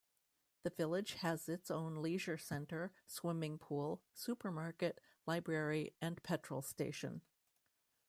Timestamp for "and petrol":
6.01-6.63